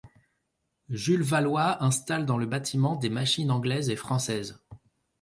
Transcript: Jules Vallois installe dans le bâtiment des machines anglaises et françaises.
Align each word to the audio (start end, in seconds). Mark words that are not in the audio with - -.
Jules 0.89 1.21
Vallois 1.21 1.83
installe 1.83 2.25
dans 2.25 2.39
le 2.39 2.47
bâtiment 2.47 2.95
des 2.95 3.11
machines 3.11 3.51
anglaises 3.51 3.91
et 3.91 3.95
françaises. 3.95 4.59